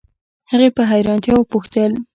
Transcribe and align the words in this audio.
هغې 0.51 0.69
په 0.77 0.83
حیرانتیا 0.91 1.33
وپوښتل 1.35 1.91